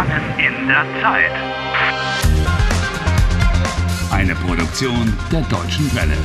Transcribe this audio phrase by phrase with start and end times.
[0.00, 1.32] Gefangen in der Zeit.
[4.10, 6.16] Eine Produktion der Deutschen Welle.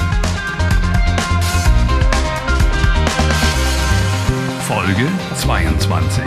[4.62, 5.08] Folge
[5.42, 6.24] 22.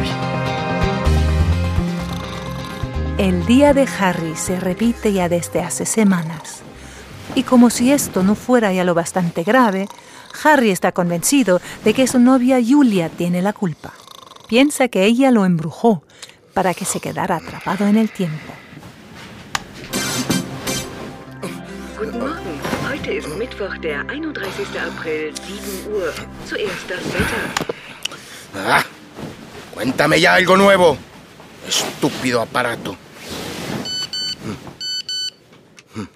[3.16, 6.62] El día de Harry se repite ya desde hace semanas.
[7.34, 9.88] Y como si esto no fuera ya lo bastante grave,
[10.44, 13.94] Harry está convencido de que su novia Julia tiene la culpa.
[14.48, 16.02] Piensa que ella lo embrujó
[16.58, 18.52] para que se quedara atrapado en el tiempo.
[21.96, 22.60] Guten Morgen.
[22.84, 24.76] Heute ist Mittwoch, der 31.
[24.76, 26.12] April, 7 Uhr.
[26.48, 27.46] Zuerst das Wetter.
[28.56, 28.82] Ah,
[29.72, 30.98] cuéntame ya algo nuevo.
[31.68, 32.96] Estúpido aparato.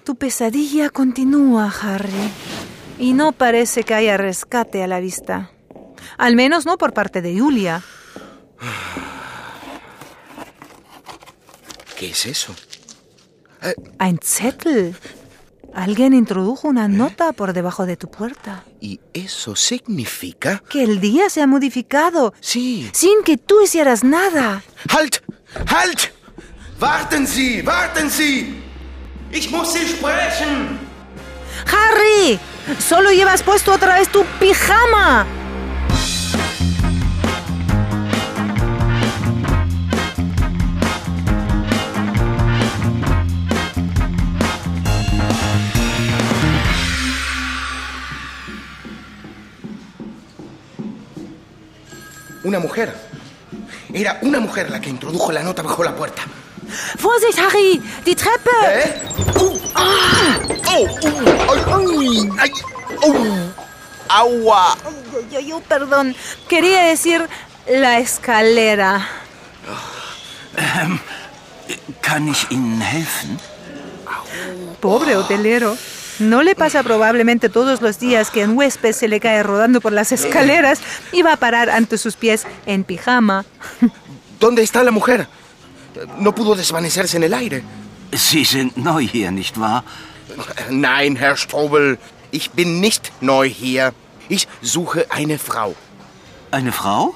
[0.03, 2.31] Tu pesadilla continúa, Harry.
[2.99, 5.51] Y no parece que haya rescate a la vista.
[6.17, 7.81] Al menos no por parte de Julia.
[12.03, 12.53] ¿Qué es eso?
[13.97, 14.93] Ein Zettel.
[15.73, 18.65] Alguien introdujo una nota por debajo de tu puerta.
[18.81, 20.61] ¿Y eso significa?
[20.69, 22.33] Que el día se ha modificado.
[22.41, 22.89] Sí.
[22.91, 24.61] Sin que tú hicieras nada.
[24.89, 25.23] ¡Halt!
[25.65, 26.11] ¡Halt!
[26.81, 27.61] ¡Warten Sie!
[27.61, 28.53] ¡Warten Sie!
[29.31, 30.77] Ich muss Sie sprechen!
[31.67, 32.37] ¡Harry!
[32.79, 35.25] Solo llevas puesto otra vez tu pijama.
[52.43, 52.93] Una mujer.
[53.93, 56.23] Era una mujer la que introdujo la nota bajo la puerta.
[57.01, 57.81] Vorsicht, Harry!
[58.05, 58.49] Die Treppe!
[58.65, 59.01] ¿Eh?
[59.39, 59.59] ¡Uh!
[59.75, 60.39] ¡Ah!
[60.67, 60.87] ¡Oh!
[61.03, 61.93] ¡Uh!
[61.99, 62.29] ¡Ay!
[62.39, 62.51] ¡Ay!
[63.01, 63.53] ¡Oh!
[64.09, 64.77] ¡Agua!
[65.31, 66.15] Yo, yo, perdón.
[66.47, 67.27] Quería decir
[67.67, 69.07] la escalera.
[72.01, 73.39] Kann ich Ihnen helfen?
[74.81, 75.77] Pobre hotelero.
[76.23, 79.91] ¿No le pasa probablemente todos los días que un huésped se le cae rodando por
[79.91, 80.79] las escaleras
[81.11, 83.45] y va a parar ante sus pies en pijama?
[84.39, 85.27] ¿Dónde está la mujer?
[86.19, 87.63] No pudo desvanecerse en el aire.
[88.13, 89.83] Sie sind neu hier, nicht wahr?
[90.69, 91.97] Nein, Herr Strobel.
[92.31, 93.93] Ich bin nicht neu hier.
[94.29, 95.75] Ich suche eine Frau.
[96.51, 97.15] Eine Frau?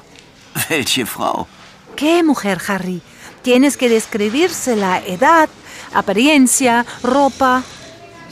[0.70, 1.48] Welche Frau?
[1.96, 3.02] ¿Qué mujer, Harry?
[3.44, 5.50] Tienes que describírsela edad,
[5.94, 7.64] apariencia, ropa.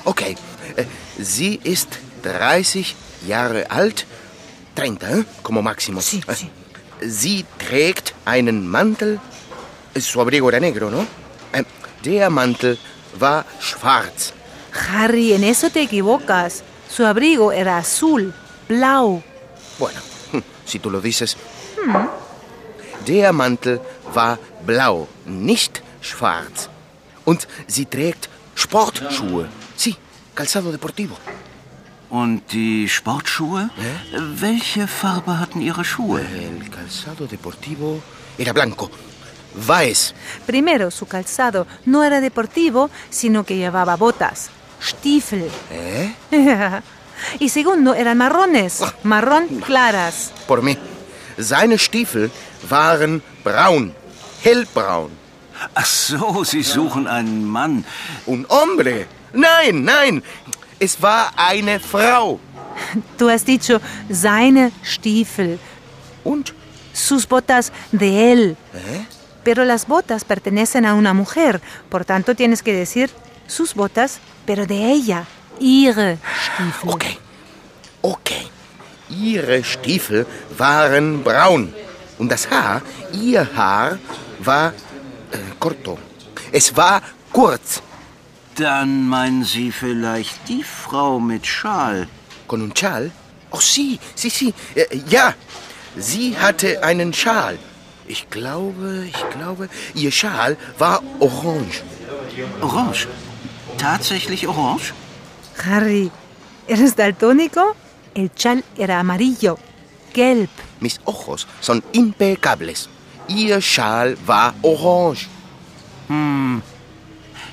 [0.03, 0.35] Okay.
[1.22, 1.90] Sie ist
[2.24, 2.96] 30
[3.28, 4.06] Jahre alt.
[4.76, 5.26] 30, ¿eh?
[5.42, 6.02] como máximo.
[6.02, 6.50] Sí, sí.
[7.02, 9.20] Sie trägt einen Mantel.
[9.98, 11.06] Su abrigo era negro, ¿no?
[11.53, 11.64] Äh,
[12.03, 12.78] Der Mantel
[13.20, 14.34] war schwarz.
[14.92, 16.64] Harry, en eso te equivocas.
[16.90, 18.34] Su abrigo era azul,
[18.68, 19.24] blau.
[19.80, 20.00] Bueno,
[20.32, 21.38] hm, si tú lo dices.
[23.08, 23.80] Der Mantel
[24.14, 26.70] war blau, nicht schwarz.
[27.24, 29.47] Und sie trägt Sportschuhe.
[30.35, 31.16] Calzado deportivo.
[32.09, 33.69] Und die Sportschuhe?
[34.40, 36.22] Welche Farbe hatten Ihre Schuhe?
[36.22, 38.01] El calzado deportivo
[38.38, 38.91] era blanco.
[39.56, 40.13] Weiß.
[40.46, 44.50] Primero, su calzado no era deportivo, sino que llevaba botas,
[44.84, 45.50] Stiefel.
[45.72, 46.13] ¿Eh?
[47.40, 50.34] y segundo, eran marrones, marrón claras.
[50.47, 50.78] Por mí.
[51.40, 52.29] Seine Stiefel
[52.69, 53.94] waren braun.
[54.44, 55.12] Hellbraun.
[55.73, 57.85] Ach so, Sie suchen einen Mann.
[58.25, 59.07] Un hombre.
[59.35, 60.23] Nein, nein.
[60.79, 62.40] Es war eine Frau.
[63.18, 63.79] Tú has dicho
[64.09, 65.59] seine Stiefel,
[66.23, 66.53] Und?
[66.94, 68.57] sus botas de él.
[68.73, 69.06] ¿Eh?
[69.44, 73.12] Pero las botas pertenecen a una mujer, por tanto tienes que decir
[73.47, 75.25] sus botas, pero de ella,
[75.59, 76.90] ihre Stiefel.
[76.90, 77.19] Okay.
[78.02, 78.47] Okay.
[79.09, 80.25] Ihre Stiefel
[80.57, 81.73] waren braun.
[82.17, 82.81] Und das Haar,
[83.12, 84.00] ihr Haar,
[84.40, 84.69] war
[85.31, 85.97] äh, corto.
[86.52, 87.81] Es war kurz.
[88.56, 92.08] Dann meinen Sie vielleicht die Frau mit Schal.
[92.48, 93.12] Con un Schal?
[93.52, 94.54] Oh, sí, sí, sí.
[94.76, 95.34] Äh, ja,
[95.98, 97.58] sie hatte einen Schal.
[98.08, 101.84] Ich glaube, ich glaube, ihr Schal war orange.
[102.62, 103.08] Orange.
[103.78, 104.94] Tatsächlich orange?
[105.66, 106.12] Harry,
[106.68, 107.76] ¿eres daltónico?
[108.14, 109.58] El chal era amarillo,
[110.14, 110.50] gelb.
[110.79, 112.88] Mis ojos son impecables.
[113.28, 115.28] Ihr Schal war orange.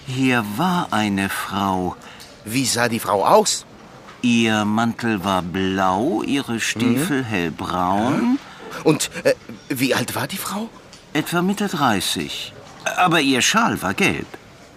[0.06, 1.96] Hier war eine Frau.
[2.44, 3.64] Wie sah die Frau aus?
[4.22, 8.38] Ihr Mantel war blau, ihre Stiefel hellbraun,
[8.84, 9.34] Und äh,
[9.68, 10.68] wie alt war die Frau?
[11.14, 12.52] etwa Mitte 30.
[12.96, 14.26] Aber ihr Schal war gelb.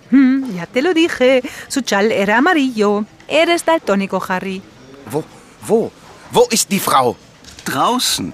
[0.09, 3.05] Hmm, ya te lo dije, su chal era amarillo.
[3.27, 4.61] Eres daltónico, Harry.
[5.05, 5.23] Wo,
[5.61, 5.91] wo,
[6.31, 7.15] wo ist die Frau?
[7.63, 8.33] Draußen.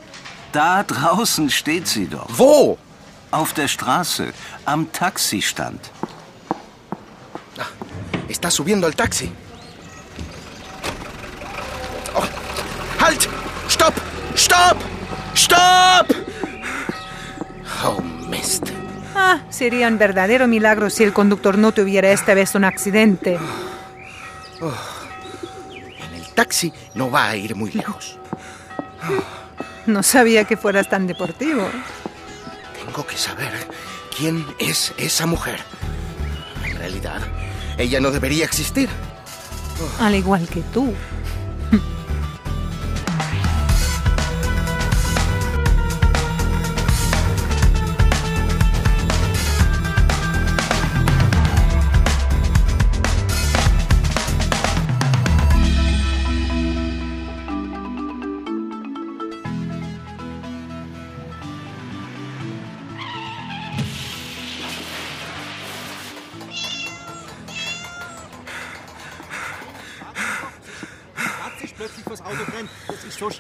[0.52, 2.28] Da draußen steht sie doch.
[2.30, 2.78] Wo?
[3.30, 4.34] Auf der Straße,
[4.66, 5.92] am Taxistand.
[8.32, 9.30] Está subiendo al taxi.
[12.16, 12.24] Oh,
[12.98, 13.28] ¡Halt!
[13.68, 13.94] ¡Stop!
[14.36, 14.78] ¡Stop!
[15.36, 16.08] ¡Stop!
[17.84, 18.70] Oh, Mist.
[19.14, 23.38] Ah, sería un verdadero milagro si el conductor no tuviera esta vez un accidente.
[24.62, 28.18] En el taxi no va a ir muy lejos.
[29.88, 31.70] No sabía que fueras tan deportivo.
[32.86, 33.52] Tengo que saber
[34.16, 35.60] quién es esa mujer.
[36.64, 37.22] En realidad,
[37.82, 38.90] ella no debería existir.
[40.00, 40.94] Al igual que tú.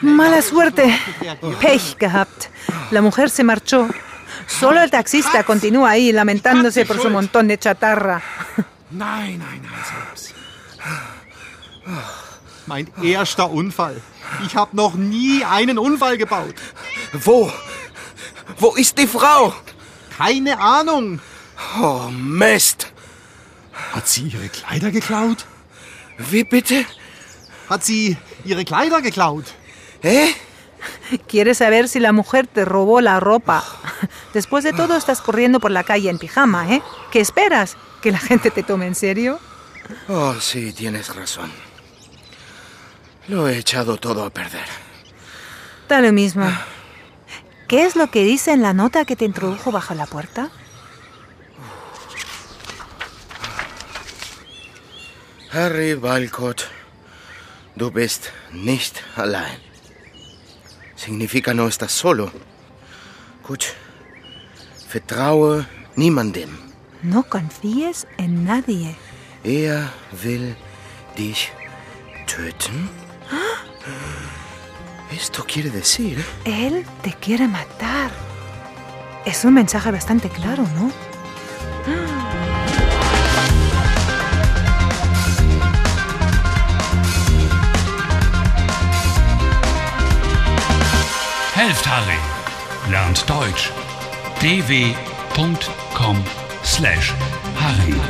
[0.02, 0.94] Mala suerte.
[1.60, 2.50] Pech gehabt.
[2.92, 3.88] La mujer se marchó.
[4.48, 8.22] Solo el taxista continúa ahí lamentándose por su montón de chatarra.
[8.92, 10.34] Nein, nein, nein, selbst.
[12.68, 14.02] Mein erster Unfall.
[14.46, 16.56] Ich habe noch nie einen Unfall gebaut.
[17.14, 17.52] Wo?
[18.58, 19.54] Wo ist die Frau?
[20.18, 21.20] Keine Ahnung.
[21.80, 22.88] Oh, Mist.
[23.94, 25.46] Hat sie ihre Kleider geklaut?
[26.18, 26.86] Wie bitte?
[27.72, 29.46] Hat sie ihre Kleider geklaut?
[30.04, 30.36] ¿Eh?
[31.28, 33.64] ¿Quieres saber si la mujer te robó la ropa?
[34.34, 36.82] Después de todo, estás corriendo por la calle en pijama, ¿eh?
[37.12, 37.78] ¿Qué esperas?
[38.02, 39.40] ¿Que la gente te tome en serio?
[40.10, 41.50] Oh, sí, tienes razón.
[43.30, 44.68] Lo he echado todo a perder.
[45.88, 46.52] Da lo mismo.
[47.70, 50.50] ¿Qué es lo que dice en la nota que te introdujo bajo la puerta?
[55.54, 56.64] Harry Walcott,
[57.76, 59.58] du bist nicht allein.
[60.96, 62.32] Significa no estás solo.
[63.48, 63.74] Gut.
[64.90, 65.66] Vertraue
[65.96, 66.50] niemandem.
[67.02, 68.96] No confíes en nadie.
[69.44, 69.90] Er
[70.24, 70.56] will
[71.18, 71.52] dich
[72.28, 72.90] töten.
[75.12, 76.24] Esto quiere decir...
[76.46, 78.12] Él te quiere matar.
[79.26, 80.92] Es un mensaje bastante claro, ¿no?
[91.62, 92.18] Helft Harry.
[92.92, 93.70] Lernt Deutsch.
[94.40, 96.24] dw.com
[96.64, 97.14] slash
[97.54, 98.02] Harry.